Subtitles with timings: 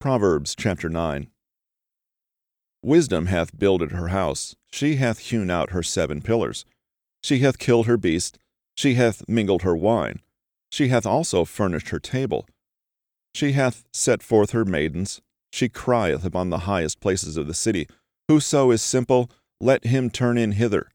[0.00, 1.26] Proverbs chapter 9
[2.82, 6.64] Wisdom hath builded her house, she hath hewn out her seven pillars.
[7.22, 8.38] She hath killed her beast,
[8.74, 10.22] she hath mingled her wine,
[10.70, 12.48] she hath also furnished her table.
[13.34, 15.20] She hath set forth her maidens,
[15.52, 17.86] she crieth upon the highest places of the city.
[18.26, 19.30] Whoso is simple,
[19.60, 20.88] let him turn in hither.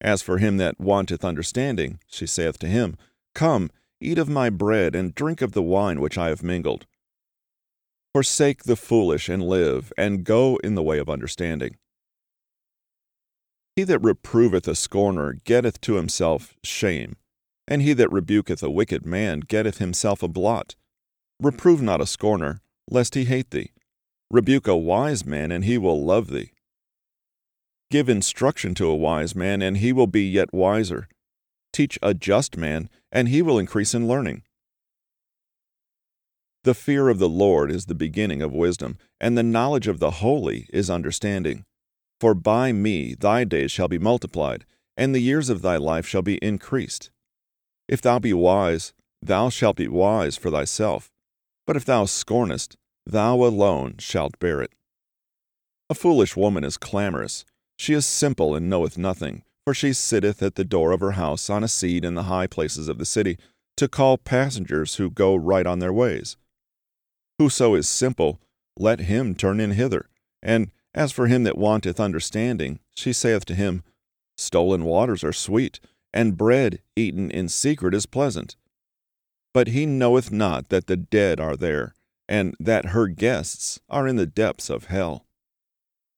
[0.00, 2.96] As for him that wanteth understanding, she saith to him,
[3.34, 3.70] Come,
[4.00, 6.86] eat of my bread, and drink of the wine which I have mingled.
[8.16, 11.76] Forsake the foolish and live, and go in the way of understanding.
[13.74, 17.16] He that reproveth a scorner getteth to himself shame,
[17.68, 20.76] and he that rebuketh a wicked man getteth himself a blot.
[21.42, 23.72] Reprove not a scorner, lest he hate thee.
[24.30, 26.52] Rebuke a wise man, and he will love thee.
[27.90, 31.06] Give instruction to a wise man, and he will be yet wiser.
[31.70, 34.42] Teach a just man, and he will increase in learning.
[36.66, 40.10] The fear of the Lord is the beginning of wisdom, and the knowledge of the
[40.10, 41.64] holy is understanding.
[42.18, 44.64] For by me thy days shall be multiplied,
[44.96, 47.12] and the years of thy life shall be increased.
[47.86, 51.12] If thou be wise, thou shalt be wise for thyself.
[51.68, 52.74] But if thou scornest,
[53.06, 54.72] thou alone shalt bear it.
[55.88, 57.44] A foolish woman is clamorous.
[57.78, 61.48] She is simple and knoweth nothing, for she sitteth at the door of her house
[61.48, 63.38] on a seat in the high places of the city,
[63.76, 66.36] to call passengers who go right on their ways.
[67.38, 68.40] Whoso is simple,
[68.78, 70.08] let him turn in hither.
[70.42, 73.82] And as for him that wanteth understanding, she saith to him,
[74.36, 75.80] Stolen waters are sweet,
[76.12, 78.56] and bread eaten in secret is pleasant.
[79.52, 81.94] But he knoweth not that the dead are there,
[82.28, 85.25] and that her guests are in the depths of hell.